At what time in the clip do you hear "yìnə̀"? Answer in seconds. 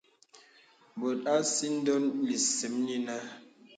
2.87-3.21